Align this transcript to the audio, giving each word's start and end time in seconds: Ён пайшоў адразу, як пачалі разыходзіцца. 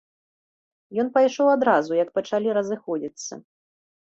Ён 1.03 1.11
пайшоў 1.17 1.47
адразу, 1.57 1.91
як 2.03 2.09
пачалі 2.17 2.47
разыходзіцца. 2.59 3.33